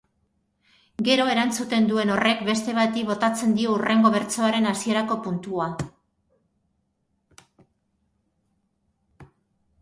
[1.07, 5.69] Gero erantzuten duen horrek beste bati botatzen dio hurrengo bertsoaren hasierako puntua.